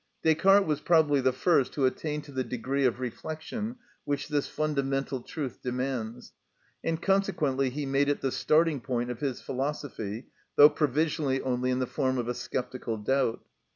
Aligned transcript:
Descartes 0.23 0.65
was 0.65 0.81
probably 0.81 1.21
the 1.21 1.31
first 1.31 1.75
who 1.75 1.85
attained 1.85 2.23
to 2.23 2.31
the 2.31 2.43
degree 2.43 2.85
of 2.85 2.99
reflection 2.99 3.75
which 4.03 4.29
this 4.29 4.47
fundamental 4.47 5.21
truth 5.21 5.61
demands, 5.61 6.33
and 6.83 6.99
consequently 6.99 7.69
he 7.69 7.85
made 7.85 8.09
it 8.09 8.19
the 8.21 8.31
starting 8.31 8.79
point 8.81 9.11
of 9.11 9.19
his 9.19 9.41
philosophy, 9.41 10.25
though 10.55 10.69
provisionally 10.69 11.39
only 11.43 11.69
in 11.69 11.77
the 11.77 11.85
form 11.85 12.17
of 12.17 12.27
a 12.27 12.33
sceptical 12.33 12.97
doubt. 12.97 13.43